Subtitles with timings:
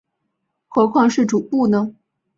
[0.69, 1.95] 何况是主簿呢？